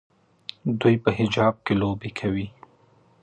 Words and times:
دوی 0.81 0.95
په 1.03 1.09
حجاب 1.17 1.55
کې 1.65 1.73
لوبې 1.81 2.09
کوي. 2.19 2.47